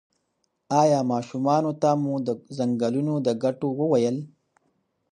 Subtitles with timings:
[0.81, 4.17] ایا ماشومانو ته مو د ځنګلونو د ګټو وویل؟